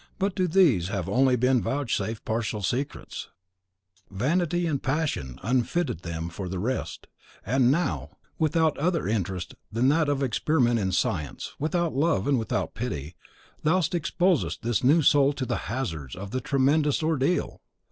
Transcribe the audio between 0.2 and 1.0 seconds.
to these